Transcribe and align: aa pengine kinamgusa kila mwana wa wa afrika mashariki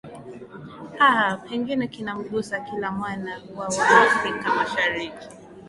aa 0.99 1.37
pengine 1.37 1.87
kinamgusa 1.87 2.59
kila 2.59 2.91
mwana 2.91 3.41
wa 3.55 3.65
wa 3.67 3.89
afrika 4.01 4.55
mashariki 4.55 5.27